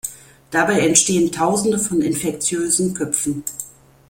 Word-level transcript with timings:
Dabei 0.49 0.79
entstehen 0.79 1.31
tausende 1.31 1.77
von 1.77 2.01
infektiösen 2.01 2.95
Köpfen. 2.95 3.43